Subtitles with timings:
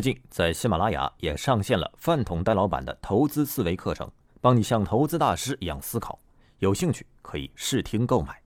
[0.00, 4.10] 最近在喜马拉雅也上线了饭桶戴老板的投资思维课程，
[4.40, 6.18] 帮你像投资大师一样思考。
[6.60, 8.42] 有兴趣可以试听购买。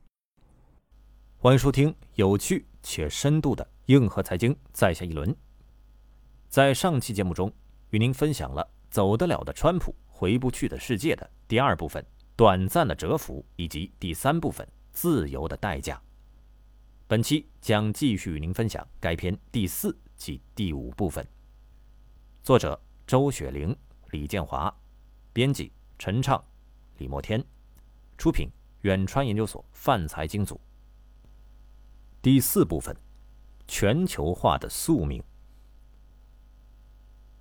[1.38, 5.32] 欢迎收听有趣且深度的硬核财经在下一轮。
[6.48, 7.52] 在上期节目中，
[7.90, 16.02] 与您分享了“走得了的川普，回不去的世界”的第二部分“短暂的蛰伏”以及第三部分“自由的代价”。
[17.06, 21.24] 本期将继续与您分享该篇第四及第五部分。
[22.44, 23.74] 作者周雪玲、
[24.10, 24.70] 李建华，
[25.32, 26.44] 编辑陈畅、
[26.98, 27.42] 李墨天，
[28.18, 28.50] 出品
[28.82, 30.60] 远川研究所泛财经组。
[32.20, 32.94] 第四部分：
[33.66, 35.24] 全球化的宿命。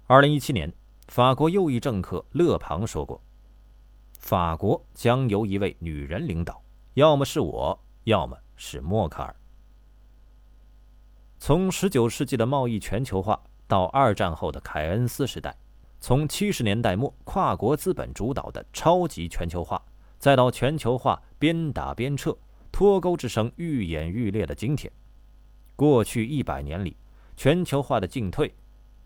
[0.07, 0.73] 二零一七年，
[1.09, 3.21] 法国右翼政客勒庞说过
[4.21, 9.35] ：“法国将由一位女人领导，要么是我，要么是默克尔。”
[11.39, 13.43] 从十九世纪的贸易全球化。
[13.67, 15.55] 到二战后的凯恩斯时代，
[15.99, 19.81] 从七十年代末跨国资本主导的超级全球化，
[20.19, 22.37] 再到全球化边打边撤、
[22.71, 24.91] 脱钩之声愈演愈烈的今天，
[25.75, 26.97] 过去一百年里，
[27.35, 28.53] 全球化的进退，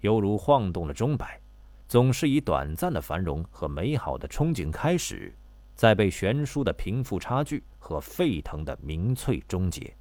[0.01, 1.39] 犹如晃动的钟摆，
[1.87, 5.33] 总是以短暂的繁荣和美好的憧憬开始，
[5.75, 9.95] 在被悬殊的贫富差距和沸腾的民粹终结。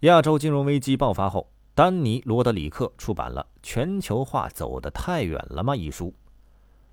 [0.00, 1.50] 亚洲金融危机爆发后。
[1.78, 6.12] 丹尼·罗德里克出版了《全球化走得太远了吗》一书，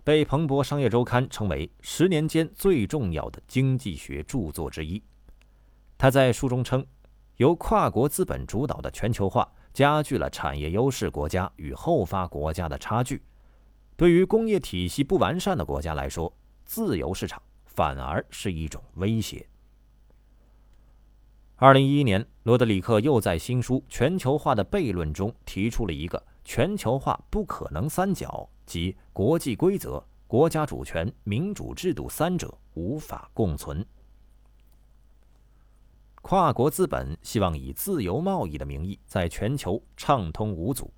[0.03, 5.01] 被《彭博商业周刊》称为十年间最重要的经济学著作之一。
[5.97, 6.85] 他在书中称，
[7.37, 13.23] 由跨国资本主导的全球化加剧了产业优势国家与后发国家的差距。
[13.97, 16.31] 对于工业体系不完善的国家来说，
[16.63, 19.49] 自由市场反而是一种威胁。
[21.55, 33.83] 二零一一年，罗德里克又在新书《全球化的悖论》中提出了一个全球化不可能三角，即国际规则、国家主权、民主制度三者无法共存。
[36.21, 40.93] 跨国资本希望以自由贸易的名义在全球畅通无阻，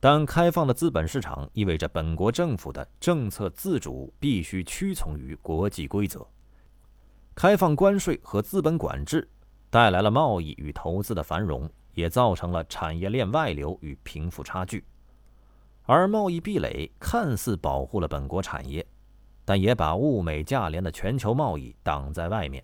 [0.00, 6.26] 但开放的资本市场意味着本国政府的政策自主必须屈从于国际规则。
[7.36, 9.28] 开放关税和资本管制。
[9.70, 14.84] 带来了贸易与投资的繁荣，也造成了产业链外流与贫富差距。
[15.84, 18.86] 而贸易壁垒看似保护了本国产业，
[19.44, 22.62] 但也把物美价廉的全球贸易挡在外面。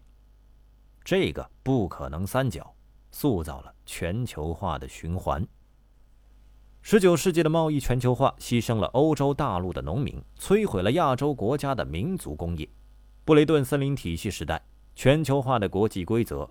[1.03, 2.75] 这个不可能三角，
[3.11, 5.47] 塑造了全球化的循环。
[6.81, 12.69] 十九世纪的贸易全球化牺牲了欧洲大陆的农民，摧毁了亚洲国家的民族工业。
[13.25, 14.63] 布雷顿森林体系时代，
[14.95, 16.47] 全球化的国际规则。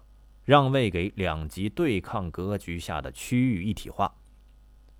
[0.46, 4.14] 让位给两极对抗格局下的区域一体化。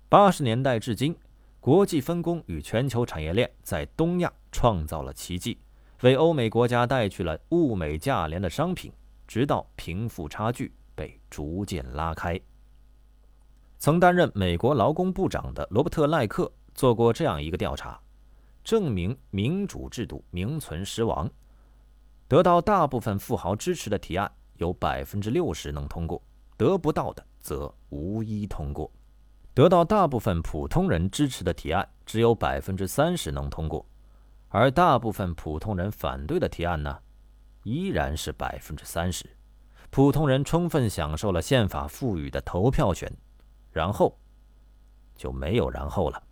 [0.08, 1.16] 八十年代至今，
[1.60, 5.58] 国际分工与全球产业链在东亚创造了奇迹，
[6.02, 8.92] 为欧美国家带去了物美价廉的商品，
[9.26, 12.40] 直到贫富差距被逐渐拉开。
[13.78, 18.00] 曾担任美国劳工部长的罗伯特·赖克做过这样一个调查，
[18.62, 21.30] 证明民主制度名存实亡，
[22.28, 24.30] 得到大部分富豪支持的提案。
[24.56, 26.22] 有百分之六十能通过，
[26.56, 28.90] 得不到的则无一通过；
[29.52, 33.84] 得到大部分普通人支持的提案，只有百分之三十能通过，
[34.48, 36.98] 而大部分普通人反对的提案呢，
[37.62, 39.28] 依然是百分之三十。
[39.90, 43.12] 普通人充分享受了宪法赋予的投票权，
[43.70, 44.18] 然后
[45.16, 46.22] 就没有然后了。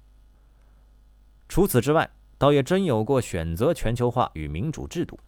[1.48, 5.18] 除此之外，倒也真有过选择全球化与民主制度，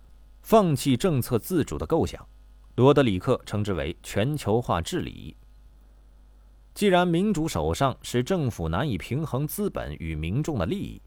[0.42, 2.26] 放弃政策自主的构想。
[2.76, 5.36] 罗德里克称之为全球化治理。
[6.74, 11.00] 既然民主手上使政府难以平衡资本与民众的利益，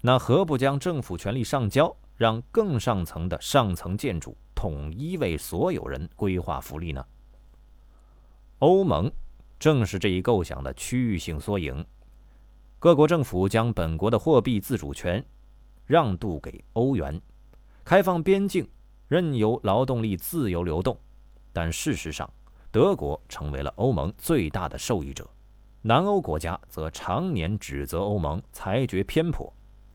[0.00, 7.06] 那何不将政府权力上交，让更上层的上层建筑统一为所有人规划福利呢？
[8.58, 9.10] 欧盟
[9.60, 11.86] 正是这一构想的区域性缩影。
[12.80, 15.24] 各国政府将本国的货币自主权
[15.86, 17.20] 让渡给欧元，
[17.84, 18.68] 开放边境，
[19.08, 20.98] 任由劳动力自由流动。
[21.52, 22.30] 但事实上，
[22.70, 25.28] 德国成为了欧盟最大的受益者，
[25.82, 29.50] 南欧国家则常年指责欧盟裁决偏颇，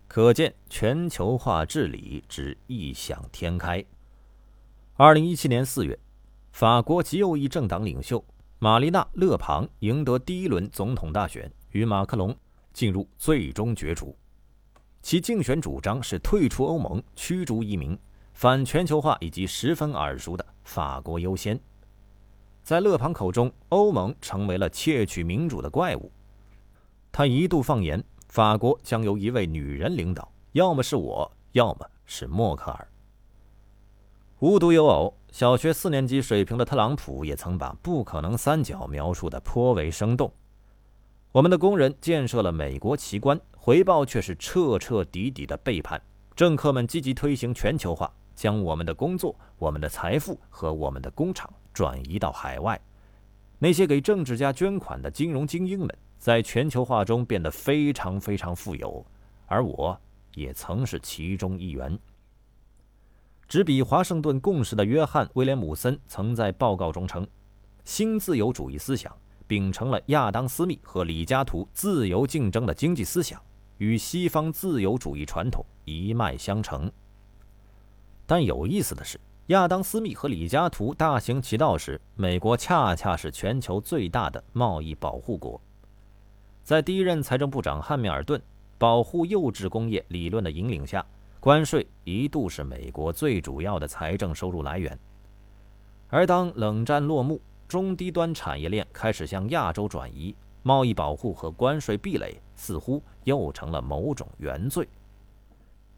[0.08, 3.84] 可见全球化治理之异想天开。
[4.96, 5.98] 二零一七年四月，
[6.52, 8.24] 法国极右翼政党领袖
[8.60, 12.36] 玛丽娜·勒庞赢得第一轮总统大选，与马克龙
[12.74, 14.16] 进入最终角逐。
[15.02, 17.98] 其竞选主张是退出欧盟、驱逐移民、
[18.42, 21.60] 反全球化以及十分耳熟的“法国优先”。
[22.66, 26.12] 在勒庞口中，欧盟成为了窃取民主的怪物。
[27.12, 32.88] 他一度放言，法国将由一位女人领导，要么是我，要么是默克尔。
[34.40, 40.34] 无独有偶，小学四年级水平的特朗普也曾把“不可能三角”描述的颇为生动。
[41.32, 46.02] 我们的工人建设了美国奇观，回报却是彻彻底底的背叛。
[46.36, 51.52] 政客们积极推行全球化，将我们的工作、我们的财富和我们的工厂。
[51.74, 52.78] 转移到海外，
[53.58, 55.90] 那些给政治家捐款的金融精英们，
[56.20, 59.06] 在全球化中变得非常非常富有，
[59.46, 59.98] 而我
[60.36, 61.98] 也曾是其中一员。
[63.48, 67.26] 执笔《华盛顿共识》的约翰·威廉姆森曾在报告中称，
[67.86, 69.18] 新自由主义思想
[69.48, 73.42] 秉承了亚当·斯密和李嘉图自由竞争的经济思想，
[73.78, 76.92] 与西方自由主义传统一脉相承。
[78.32, 79.20] 但有意思的是。
[79.48, 85.60] 亚当·斯密和李嘉图大行其道时，美国恰恰是全球最大的贸易保护国。
[86.64, 88.42] 在第一任财政部长汉密尔顿
[88.78, 91.06] 保护幼稚工业理论的引领下，
[91.42, 94.98] 关税一度是美国最主要的财政收入来源。
[96.08, 100.34] 而当冷战落幕，中低端产业链开始向亚洲转移，
[100.64, 104.88] 贸易保护和关税壁垒似乎又成了某种原罪。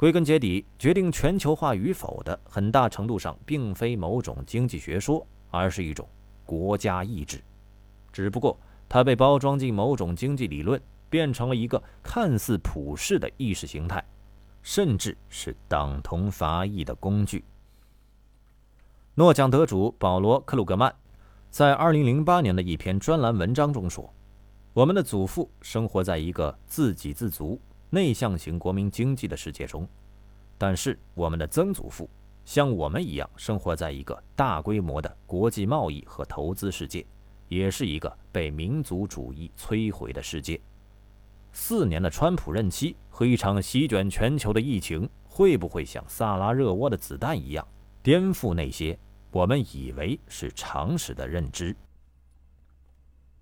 [0.03, 6.05] 归根结底，决定全球化与否的很大程度上，并非某种经济学说，而是一种
[6.45, 7.41] 国家意志。
[8.11, 8.59] 只不过，
[8.89, 10.77] 它被包装进某种经济理论，
[11.09, 14.03] 变成了一个看似普世的意识形态，
[14.61, 17.45] 甚至是党同伐异的工具。
[19.15, 20.93] 诺奖得主保罗·克鲁格曼
[21.49, 24.13] 在2008年的一篇专栏文章中说
[24.75, 27.57] ：“我们的祖父生活在一个自给自足。”
[27.93, 29.87] 内向型国民经济的世界中，
[30.57, 32.09] 但是我们的曾祖父
[32.43, 37.05] 像我们一样生活在一个大规模的国际贸易和投资世界，
[37.49, 40.59] 也是一个被民族主义摧毁的世界。
[41.51, 47.67] 四年的川普任期和一场席卷全球的疫情，会不会像萨拉热窝的子弹一样
[48.01, 48.97] 颠覆那些
[49.29, 51.75] 我们以为是常识的认知？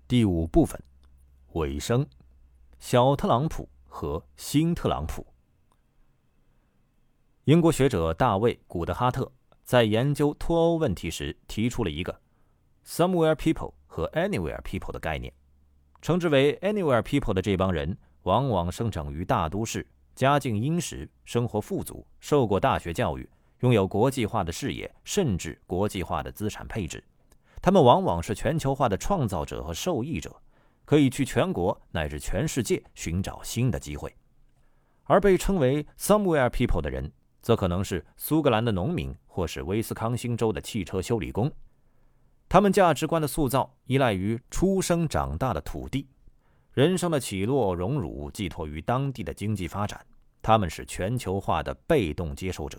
[0.06, 0.78] 第五部分，
[1.54, 2.06] 尾声，
[2.78, 3.66] 小特朗普。
[3.92, 5.24] 和新特朗普。
[7.44, 9.30] 英国学者大卫·古德哈特
[9.64, 12.18] 在研究脱欧问题时提出了一个
[12.86, 15.30] “somewhere people” 和 “anywhere people” 的概念，
[16.00, 23.28] 称之为 “anywhere people” 的这帮人往往生长于大都市，家境殷实，生活富足，受过大学教育，
[23.60, 27.04] 拥有国际化的视野，甚至国际化的资产配置。
[27.60, 30.34] 他们往往是全球化的创造者和受益者。
[30.92, 34.14] 可以去全国乃至全世界寻找新的机会，
[35.04, 37.10] 而被称为 “somewhere people” 的人，
[37.40, 41.50] 则可能是苏格兰的农民或是威斯康星州的汽车修理工。
[42.46, 46.06] 他们价值观的塑造依赖于出生长大的土地，
[46.74, 49.98] 人生的起落荣辱寄托于当地的经济发展。
[50.42, 52.78] 他们是全球化的被动接受者，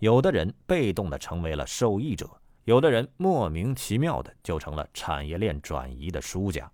[0.00, 2.28] 有的人被动的成为了受益者，
[2.64, 6.68] 有的人莫名其妙的就成了产业链转移的输家。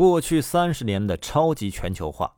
[0.00, 2.34] 过去三十年的超级全球化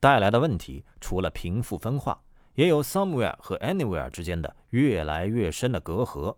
[0.00, 2.18] 带来的问题，除了贫富分化，
[2.54, 6.34] 也有 somewhere 和 anywhere 之间的越来越深的隔阂、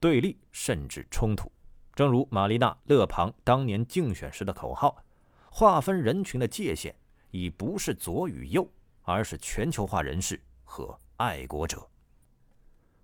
[0.00, 1.48] 对立甚至冲突。
[1.94, 4.96] 正如玛丽娜·勒庞当年竞选时的口号
[5.48, 6.92] ：“划分人群的界限
[7.30, 8.68] 已不是左与右，
[9.02, 11.88] 而是全球化人士和爱国者。”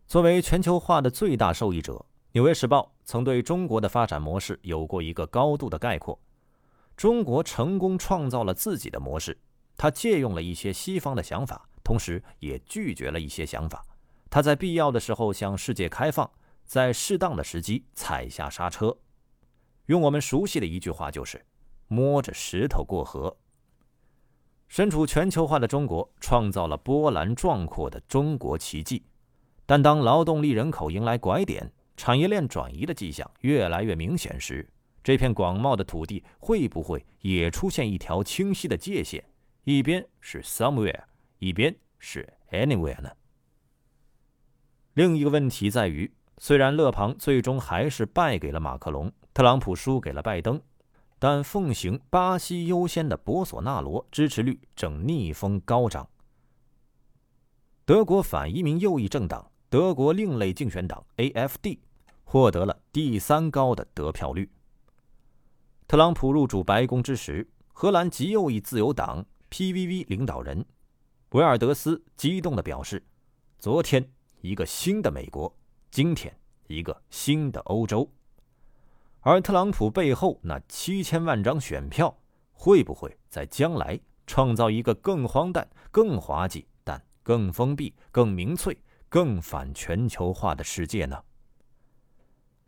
[0.09, 1.93] 作为全球化的最大受益者，
[2.33, 6.19] 《纽约时报》曾对中国的发展模式有过一个高度的概括。
[6.97, 9.37] 中国成功创造了自己的模式，
[9.77, 13.85] 他借用了一些西方的想法，同时也拒绝了一些想法。
[14.31, 16.31] 他在必要的时候向世界开放，
[16.65, 18.97] 在适当的时机踩下刹车。
[19.87, 21.45] 用我们熟悉的一句话就是
[21.89, 23.37] “摸着石头过河”。
[24.69, 29.05] 身处全球化的中国创造了波澜壮阔的中国奇迹，
[29.67, 34.67] 但当劳动力人口迎来拐点，产业链转移的迹象越来越明显时，
[35.02, 39.25] 这片广袤的土地会不会也出现一条清晰的界限？
[39.64, 41.04] 一边是 somewhere，
[41.38, 43.11] 一边是 anywhere 呢？
[44.94, 50.61] 另一个问题在于，虽然勒庞最终还是败给了马克龙，特朗普输给了拜登，
[51.18, 56.09] 但奉行巴西优先的博索纳罗支持率正逆风高涨。
[57.85, 61.78] 德国反移民右翼政党德国另类竞选党 AFD
[62.25, 64.49] 获得了第三高的得票率。
[65.93, 70.65] 特朗普入主白宫之时，荷兰极右翼自由党 PVV 领导人
[71.33, 73.05] 维尔德斯激动地表示
[73.61, 75.55] ：“昨天一个新的美国，
[75.91, 76.35] 今天
[76.67, 78.11] 一个新的欧洲。”
[79.21, 82.17] 而特朗普背后那七千万张选票，
[82.53, 86.65] 会不会在将来创造一个更荒诞、更滑稽？
[86.83, 88.79] 但更封闭、更民粹、
[89.11, 91.23] 更反全球化的世界呢？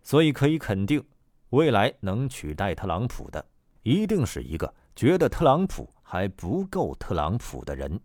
[0.02, 1.02] 所以可以肯定，
[1.54, 3.44] 未来能取代特朗普的，
[3.84, 8.00] 一定是一个觉得特朗普还不够特朗普的人。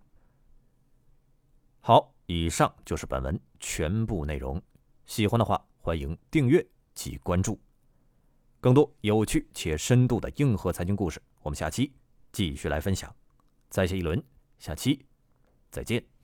[1.79, 4.61] 好，以上就是本文全部内容。
[5.07, 6.63] 喜欢的话，欢迎订阅
[6.93, 7.59] 及关注。
[8.59, 11.91] 更多有趣且深度的硬核财经故事，我们下期
[12.31, 13.11] 继续来分享。
[13.69, 14.21] 再下一轮，
[14.59, 15.03] 下期
[15.71, 16.18] 再见。